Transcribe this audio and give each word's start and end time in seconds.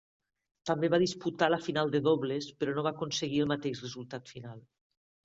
També 0.69 0.87
va 0.93 0.99
disputar 1.01 1.49
la 1.53 1.59
final 1.65 1.93
de 1.95 2.01
dobles 2.07 2.47
però 2.63 2.73
no 2.79 2.85
va 2.87 2.95
aconseguir 2.97 3.43
el 3.45 3.53
mateix 3.53 3.83
resultat 3.85 4.33
final. 4.35 4.65